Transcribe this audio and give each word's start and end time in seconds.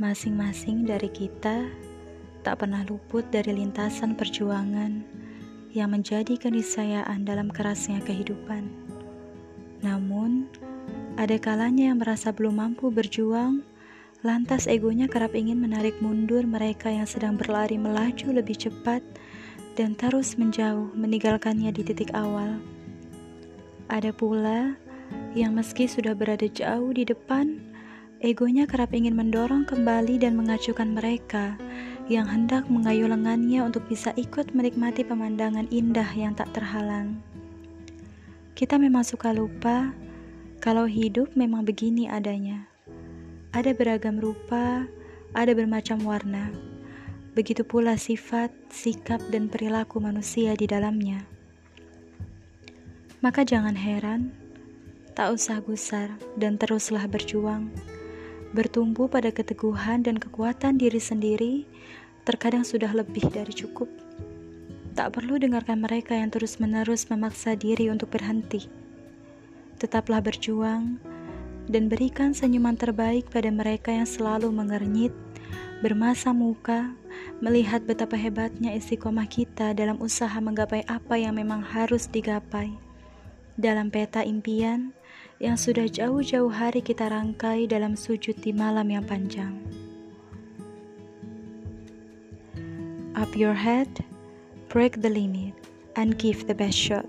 Masing-masing 0.00 0.88
dari 0.88 1.12
kita 1.12 1.68
tak 2.40 2.64
pernah 2.64 2.80
luput 2.88 3.20
dari 3.28 3.52
lintasan 3.52 4.16
perjuangan 4.16 5.04
yang 5.76 5.92
menjadi 5.92 6.40
keniscayaan 6.40 7.28
dalam 7.28 7.52
kerasnya 7.52 8.00
kehidupan. 8.08 8.64
Namun, 9.84 10.48
ada 11.20 11.36
kalanya 11.36 11.92
yang 11.92 12.00
merasa 12.00 12.32
belum 12.32 12.64
mampu 12.64 12.88
berjuang, 12.88 13.60
lantas 14.24 14.64
egonya 14.64 15.04
kerap 15.04 15.36
ingin 15.36 15.60
menarik 15.60 15.92
mundur 16.00 16.48
mereka 16.48 16.88
yang 16.88 17.04
sedang 17.04 17.36
berlari 17.36 17.76
melaju 17.76 18.40
lebih 18.40 18.56
cepat 18.56 19.04
dan 19.76 19.92
terus 20.00 20.40
menjauh 20.40 20.96
meninggalkannya 20.96 21.76
di 21.76 21.84
titik 21.84 22.08
awal. 22.16 22.56
Ada 23.92 24.16
pula 24.16 24.80
yang 25.36 25.60
meski 25.60 25.84
sudah 25.84 26.16
berada 26.16 26.48
jauh 26.48 26.88
di 26.88 27.04
depan, 27.04 27.69
Egonya 28.20 28.68
kerap 28.68 28.92
ingin 28.92 29.16
mendorong 29.16 29.64
kembali 29.64 30.20
dan 30.20 30.36
mengacukan 30.36 30.92
mereka 30.92 31.56
yang 32.04 32.28
hendak 32.28 32.68
mengayuh 32.68 33.08
lengannya 33.08 33.64
untuk 33.64 33.88
bisa 33.88 34.12
ikut 34.12 34.52
menikmati 34.52 35.08
pemandangan 35.08 35.64
indah 35.72 36.04
yang 36.12 36.36
tak 36.36 36.52
terhalang. 36.52 37.16
Kita 38.52 38.76
memang 38.76 39.08
suka 39.08 39.32
lupa 39.32 39.96
kalau 40.60 40.84
hidup 40.84 41.32
memang 41.32 41.64
begini 41.64 42.12
adanya. 42.12 42.68
Ada 43.56 43.72
beragam 43.72 44.20
rupa, 44.20 44.84
ada 45.32 45.56
bermacam 45.56 46.04
warna. 46.04 46.52
Begitu 47.32 47.64
pula 47.64 47.96
sifat, 47.96 48.52
sikap, 48.68 49.24
dan 49.32 49.48
perilaku 49.48 49.96
manusia 49.96 50.52
di 50.60 50.68
dalamnya. 50.68 51.24
Maka 53.24 53.48
jangan 53.48 53.80
heran, 53.80 54.28
tak 55.16 55.32
usah 55.32 55.64
gusar, 55.64 56.20
dan 56.36 56.60
teruslah 56.60 57.08
berjuang 57.08 57.72
bertumbuh 58.50 59.06
pada 59.06 59.30
keteguhan 59.30 60.02
dan 60.02 60.18
kekuatan 60.18 60.78
diri 60.78 60.98
sendiri, 60.98 61.54
terkadang 62.26 62.66
sudah 62.66 62.90
lebih 62.90 63.26
dari 63.30 63.54
cukup. 63.54 63.86
Tak 64.98 65.14
perlu 65.14 65.38
dengarkan 65.38 65.80
mereka 65.80 66.18
yang 66.18 66.34
terus-menerus 66.34 67.06
memaksa 67.08 67.54
diri 67.54 67.88
untuk 67.88 68.10
berhenti. 68.10 68.66
Tetaplah 69.78 70.20
berjuang 70.20 70.98
dan 71.70 71.86
berikan 71.86 72.34
senyuman 72.34 72.74
terbaik 72.74 73.30
pada 73.30 73.48
mereka 73.48 73.94
yang 73.94 74.04
selalu 74.04 74.50
mengernyit, 74.50 75.14
bermasa 75.80 76.34
muka, 76.34 76.92
melihat 77.40 77.86
betapa 77.86 78.18
hebatnya 78.18 78.74
istiqomah 78.76 79.30
kita 79.30 79.72
dalam 79.72 79.96
usaha 80.02 80.36
menggapai 80.36 80.84
apa 80.90 81.16
yang 81.16 81.38
memang 81.38 81.62
harus 81.62 82.10
digapai. 82.10 82.74
Dalam 83.56 83.88
peta 83.88 84.26
impian, 84.26 84.92
yang 85.40 85.56
sudah 85.56 85.88
jauh-jauh 85.88 86.52
hari 86.52 86.84
kita 86.84 87.08
rangkai 87.08 87.64
dalam 87.64 87.96
sujud 87.96 88.36
di 88.44 88.52
malam 88.52 88.92
yang 88.92 89.08
panjang. 89.08 89.56
Up 93.16 93.32
your 93.32 93.56
head, 93.56 93.88
break 94.68 95.00
the 95.00 95.08
limit, 95.08 95.56
and 95.96 96.20
give 96.20 96.44
the 96.44 96.52
best 96.52 96.76
shot. 96.76 97.08